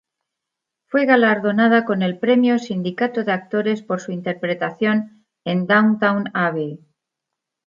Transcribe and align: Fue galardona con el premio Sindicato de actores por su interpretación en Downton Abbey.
Fue 0.87 1.05
galardona 1.05 1.85
con 1.85 2.01
el 2.01 2.17
premio 2.17 2.57
Sindicato 2.57 3.23
de 3.23 3.33
actores 3.33 3.83
por 3.83 4.01
su 4.01 4.11
interpretación 4.11 5.23
en 5.45 5.67
Downton 5.67 6.31
Abbey. 6.33 6.79